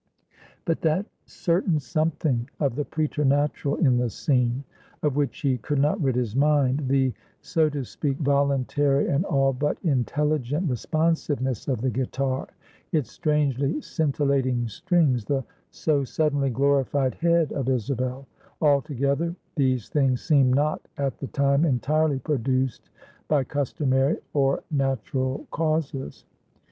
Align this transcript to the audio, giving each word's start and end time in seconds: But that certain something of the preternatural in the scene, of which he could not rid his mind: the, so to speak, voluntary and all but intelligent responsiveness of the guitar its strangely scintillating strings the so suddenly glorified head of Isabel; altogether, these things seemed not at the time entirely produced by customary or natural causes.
But 0.65 0.81
that 0.81 1.05
certain 1.27 1.79
something 1.79 2.49
of 2.59 2.75
the 2.75 2.83
preternatural 2.85 3.75
in 3.75 3.97
the 3.99 4.09
scene, 4.09 4.63
of 5.03 5.15
which 5.15 5.41
he 5.41 5.59
could 5.59 5.77
not 5.77 6.01
rid 6.01 6.15
his 6.15 6.35
mind: 6.35 6.85
the, 6.87 7.13
so 7.41 7.69
to 7.69 7.83
speak, 7.83 8.17
voluntary 8.17 9.07
and 9.09 9.23
all 9.25 9.53
but 9.53 9.77
intelligent 9.83 10.67
responsiveness 10.67 11.67
of 11.67 11.81
the 11.81 11.91
guitar 11.91 12.47
its 12.91 13.11
strangely 13.11 13.79
scintillating 13.79 14.67
strings 14.69 15.23
the 15.25 15.43
so 15.69 16.03
suddenly 16.03 16.49
glorified 16.49 17.13
head 17.13 17.51
of 17.51 17.69
Isabel; 17.69 18.25
altogether, 18.59 19.35
these 19.55 19.87
things 19.87 20.23
seemed 20.23 20.55
not 20.55 20.81
at 20.97 21.19
the 21.19 21.27
time 21.27 21.63
entirely 21.63 22.17
produced 22.17 22.89
by 23.27 23.43
customary 23.43 24.17
or 24.33 24.63
natural 24.71 25.45
causes. 25.51 26.25